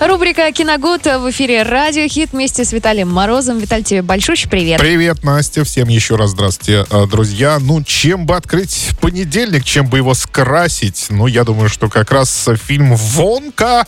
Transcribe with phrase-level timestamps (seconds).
[0.00, 3.58] Рубрика «Киногуд» в эфире «Радио Хит» вместе с Виталием Морозом.
[3.58, 4.80] Виталий, тебе большущий привет.
[4.80, 5.64] Привет, Настя.
[5.64, 7.58] Всем еще раз здравствуйте, э, друзья.
[7.60, 11.06] Ну, чем бы открыть понедельник, чем бы его скрасить?
[11.10, 13.86] Ну, я думаю, что как раз фильм «Вонка»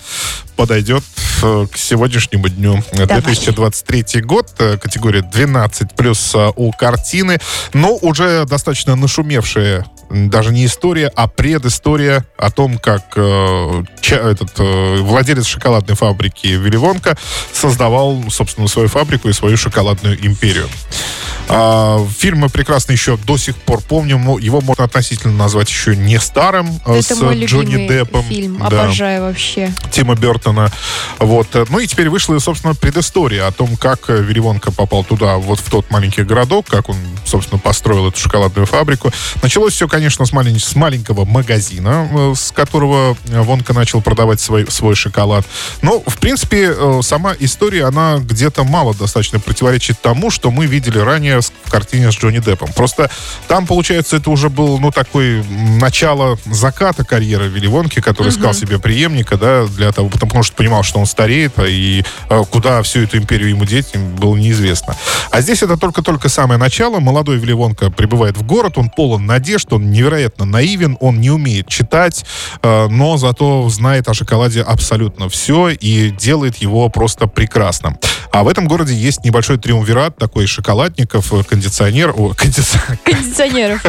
[0.56, 1.02] подойдет
[1.42, 2.82] э, к сегодняшнему дню.
[2.92, 3.20] Давай.
[3.20, 7.38] 2023 год, э, категория 12 плюс у картины,
[7.72, 9.84] но уже достаточно нашумевшая
[10.14, 16.46] даже не история, а предыстория о том, как э, ча- этот э, владелец шоколадной фабрики
[16.46, 17.16] Вилли Вонка
[17.52, 20.68] создавал, собственно, свою фабрику и свою шоколадную империю.
[21.48, 24.24] А, фильм мы прекрасно еще до сих пор помним.
[24.24, 28.22] Ну, его можно относительно назвать еще не старым, э, Это с мой Джонни Деппом.
[28.24, 28.58] фильм.
[28.70, 28.84] Да.
[28.84, 29.70] Обожаю вообще.
[29.90, 30.70] Тима Бертона.
[31.18, 31.48] Вот.
[31.68, 35.60] Ну и теперь вышла, собственно, предыстория о том, как э, Вилли Вонка попал туда, вот
[35.60, 39.12] в тот маленький городок, как он, собственно, построил эту шоколадную фабрику.
[39.42, 44.40] Началось все, конечно, с, малень- с маленького магазина, э, с которого э, Вонка начал продавать
[44.40, 45.46] свой, свой шоколад.
[45.82, 51.33] Но, в принципе, сама история, она где-то мало достаточно противоречит тому, что мы видели ранее
[51.42, 52.72] с- в картине с Джонни Деппом.
[52.74, 53.10] Просто
[53.48, 55.42] там, получается, это уже был, ну, такой
[55.80, 60.82] начало заката карьеры Вилли Вонки, который искал себе преемника, да, для того, потому что понимал,
[60.82, 64.96] что он стареет, а и э, куда всю эту империю ему деть, было неизвестно.
[65.30, 67.00] А здесь это только-только самое начало.
[67.00, 71.68] Молодой Вилли Вонка прибывает в город, он полон надежд, он невероятно наивен, он не умеет
[71.68, 72.24] читать,
[72.62, 77.98] э, но зато знает о шоколаде абсолютно все и делает его просто прекрасно.
[78.34, 83.82] А в этом городе есть небольшой триумвират такой шоколадников, э, кондиционер, о, кондиционер, Кондиционеров.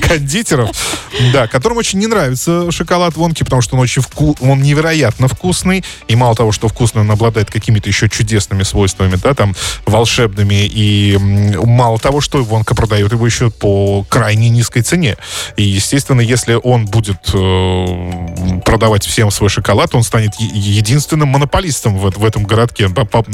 [0.00, 0.98] кондитеров,
[1.32, 4.36] да, которым очень не нравится шоколад Вонки, потому что он очень вку...
[4.40, 9.32] он невероятно вкусный, и мало того, что вкусный, он обладает какими-то еще чудесными свойствами, да,
[9.32, 9.54] там,
[9.86, 15.16] волшебными, и мало того, что Вонка продает его еще по крайне низкой цене.
[15.56, 17.38] И, естественно, если он будет э,
[18.64, 23.24] продавать всем свой шоколад, он станет единственным монополистом в, в этом городке, по- по-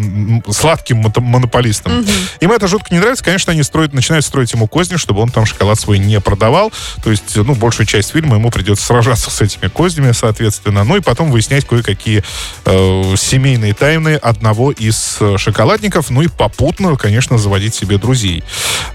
[0.52, 2.04] сладким монополистом.
[2.40, 5.46] Им это жутко не нравится, конечно, они строят, начинают строить ему козни, чтобы он там
[5.46, 6.72] шоколад свой не продавал.
[7.02, 10.84] То есть, ну, большую часть фильма ему придется сражаться с этими кознями, соответственно.
[10.84, 12.22] Ну и потом выяснять кое-какие
[12.64, 16.10] э, семейные тайны одного из э, шоколадников.
[16.10, 18.44] Ну и попутно, конечно, заводить себе друзей.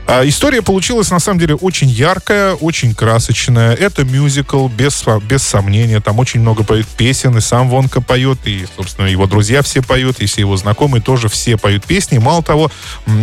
[0.08, 3.74] А история получилась, на самом деле, очень яркая, очень красочная.
[3.74, 6.00] Это мюзикл, без, без сомнения.
[6.00, 10.20] Там очень много поет песен, и сам Вонка поет, и, собственно, его друзья все поют,
[10.20, 12.18] и все его знакомые тоже все поют песни.
[12.18, 12.72] Мало того,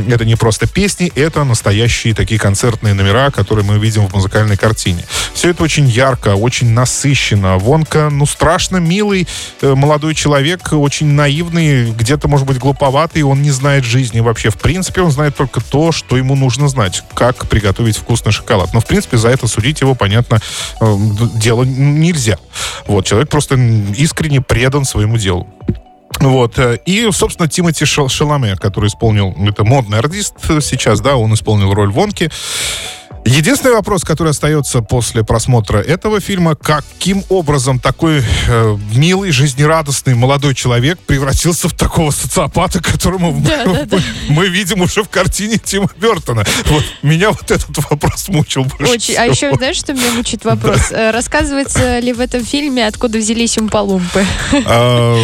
[0.09, 5.05] это не просто песни, это настоящие такие концертные номера, которые мы видим в музыкальной картине.
[5.35, 7.59] Все это очень ярко, очень насыщенно.
[7.59, 9.29] Вонка, ну, страшно милый
[9.61, 14.51] э, молодой человек, очень наивный, где-то, может быть, глуповатый, он не знает жизни вообще.
[14.51, 18.73] В принципе, он знает только то, что ему нужно знать, как приготовить вкусный шоколад.
[18.73, 20.41] Но, в принципе, за это судить его, понятно,
[20.81, 20.97] э,
[21.35, 22.39] дело нельзя.
[22.87, 23.57] Вот, человек просто
[23.97, 25.47] искренне предан своему делу.
[26.21, 26.59] Вот.
[26.59, 31.75] э, И, собственно, Тимоти Шал- Шаломе, который исполнил, это модный артист сейчас, да, он исполнил
[31.75, 32.31] роль Вонки.
[33.27, 40.55] Единственный вопрос, который остается после просмотра этого фильма, каким образом такой э, милый, жизнерадостный молодой
[40.55, 43.99] человек превратился в такого социопата, которому мы- Да-да-да.
[44.29, 46.45] мы видим уже в картине Тима Бертона.
[46.67, 49.15] Вот меня вот этот вопрос мучил больше Очень.
[49.17, 49.49] А всего.
[49.49, 50.81] еще, знаешь, что меня мучит вопрос?
[50.93, 54.25] Э, Рассказывается ли в этом фильме, откуда взялись умпалумпы?
[54.67, 55.19] А,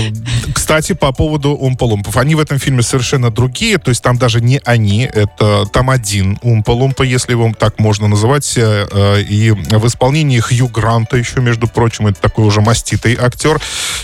[0.54, 2.16] Кстати, по поводу Умпа-Лумпов.
[2.18, 6.38] Они в этом фильме совершенно другие, то есть там даже не они, это там один
[6.42, 8.52] Умпа-Лумпа, если его так можно называть.
[8.56, 13.60] э, И в исполнении Хью Гранта еще, между прочим, это такой уже маститый актер.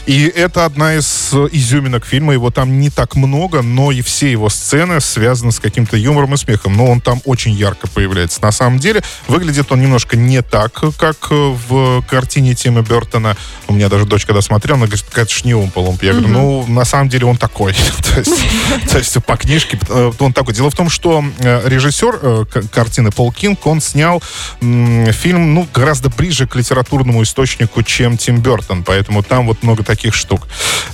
[0.06, 2.32] И это одна из изюминок фильма.
[2.32, 6.36] Его там не так много, но и все его сцены связаны с каким-то юмором и
[6.36, 6.76] смехом.
[6.76, 8.42] Но он там очень ярко появляется.
[8.42, 13.36] На самом деле, выглядит он немножко не так, как в картине Тима Бертона.
[13.68, 16.04] У меня даже дочь, когда смотрела, она говорит, это ж не Умпа-Лумп.
[16.04, 17.74] Я говорю, ну, на самом деле он такой.
[18.90, 20.54] то, есть, по книжке э, он такой.
[20.54, 24.22] Дело в том, что э, режиссер картины Пол Кинг, он снял
[24.60, 28.82] м, фильм, ну, гораздо ближе к литературному источнику, чем Тим Бертон.
[28.84, 30.46] Поэтому там вот много таких штук.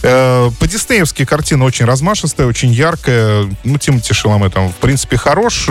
[0.03, 3.49] Э, По-диснеевски картина очень размашистая, очень яркая.
[3.64, 5.69] Ну, Тимоти Шаломе там, в принципе, хорош.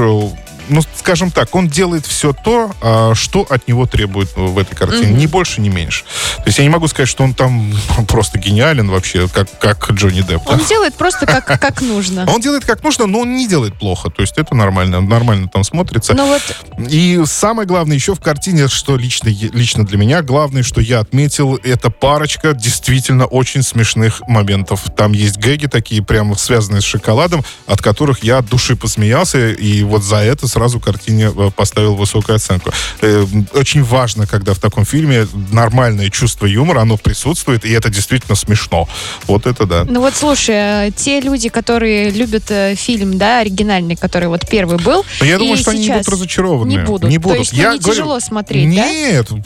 [0.69, 5.13] Ну, скажем так, он делает все то, а, что от него требует в этой картине.
[5.13, 6.03] Ни больше, ни меньше.
[6.37, 7.73] То есть я не могу сказать, что он там
[8.07, 10.43] просто гениален вообще, как, как Джонни Депп.
[10.45, 10.53] да.
[10.53, 12.25] Он делает просто как, как нужно.
[12.27, 14.09] Он делает как нужно, но он не делает плохо.
[14.09, 16.13] То есть это нормально, нормально там смотрится.
[16.13, 16.41] Ну вот,
[16.89, 21.55] И самое главное еще в картине, что лично, лично для меня, главное, что я отметил,
[21.63, 24.83] это парочка действительно очень смешных моментов.
[24.95, 29.83] Там есть гэги такие, прямо связанные с шоколадом, от которых я от души посмеялся, и
[29.83, 32.71] вот за это сразу картине э, поставил высокую оценку.
[33.01, 38.35] Э, очень важно, когда в таком фильме нормальное чувство юмора, оно присутствует, и это действительно
[38.35, 38.87] смешно.
[39.27, 39.83] Вот это да.
[39.83, 40.55] Ну вот слушай,
[40.87, 45.03] э, те люди, которые любят фильм, да, оригинальный, который вот первый был.
[45.19, 46.69] Но я думаю, что они будут разочарованы.
[46.69, 47.09] Не будут.
[47.09, 47.37] Не будут.
[47.37, 49.39] То есть, ну, я не говорю, тяжело смотреть, нет, да?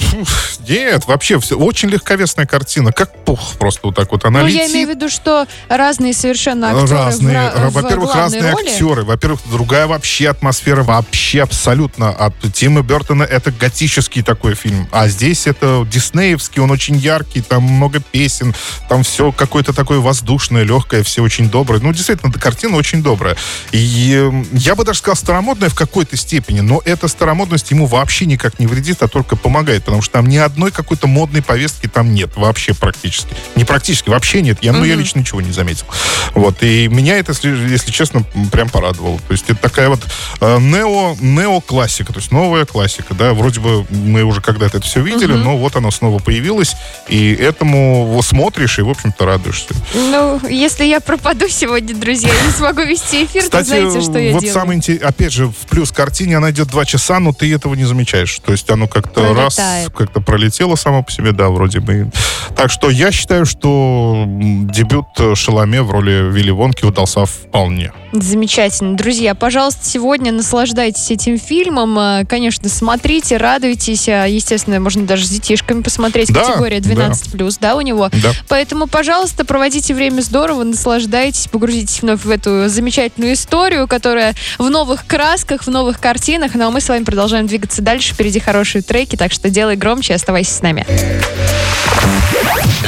[0.68, 4.62] Нет, вообще все, очень легковесная картина, как пух просто вот так вот она Ну, летит.
[4.62, 8.68] я имею в виду, что разные совершенно актеры Разные, во-первых, разные роли.
[8.69, 15.07] актеры, во-первых, другая вообще атмосфера, вообще абсолютно от Тима Бертона это готический такой фильм, а
[15.07, 18.55] здесь это диснеевский, он очень яркий, там много песен,
[18.89, 21.81] там все какое-то такое воздушное, легкое, все очень добрые.
[21.83, 23.38] Ну, действительно, эта картина очень добрая.
[23.71, 28.25] И э, я бы даже сказал старомодная в какой-то степени, но эта старомодность ему вообще
[28.25, 32.13] никак не вредит, а только помогает, потому что там ни одной какой-то модной повестки там
[32.13, 33.35] нет вообще практически.
[33.55, 34.59] Не практически, вообще нет.
[34.61, 35.85] Я, ну, я лично ничего не заметил.
[36.33, 36.63] Вот.
[36.63, 39.19] И меня это, если, если честно, прям порадовало.
[39.27, 40.01] То есть это такая вот
[40.41, 40.87] э, нео,
[41.19, 45.44] нео-классика, то есть новая классика, да, вроде бы мы уже когда-то это все видели, Мгм.
[45.44, 46.75] но вот оно снова появилось,
[47.07, 49.74] и этому смотришь и, в общем-то, радуешься.
[49.94, 54.34] Ну, если я пропаду сегодня, друзья, не смогу вести эфир, то Кстати, знаете, что я
[54.34, 54.54] вот делаю.
[54.54, 58.39] самый опять же, в плюс картине она идет два часа, но ты этого не замечаешь.
[58.45, 59.60] То есть оно как-то раз,
[59.95, 62.10] как-то пролетело само по себе, да, вроде бы.
[62.56, 67.92] Так что я считаю, что дебют э, Шаломе в роли Вилли Вонки удался вполне.
[68.13, 68.95] Замечательно.
[68.95, 71.97] Друзья, пожалуйста, сегодня наслаждайтесь этим фильмом.
[71.97, 74.07] Э, Конечно, смотрите, радуйтесь.
[74.09, 76.31] А, Естественно, можно даже с детишками посмотреть.
[76.31, 78.09] Да, Категория 12+, да, у него?
[78.12, 78.31] Да.
[78.47, 85.06] Поэтому, пожалуйста, проводите время здорово, наслаждайтесь, погрузитесь вновь в эту замечательную историю, которая в новых
[85.06, 86.51] красках, в новых картинах.
[86.56, 88.13] Ну а мы с вами продолжаем двигаться дальше.
[88.13, 90.85] Впереди хорошие треки, так что делай громче, оставайся с нами.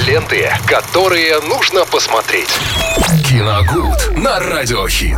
[0.08, 2.50] Ленты, которые нужно посмотреть.
[3.28, 5.18] Киногуд на Радиохит.